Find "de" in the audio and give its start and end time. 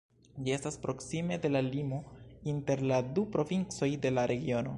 1.43-1.51, 4.07-4.15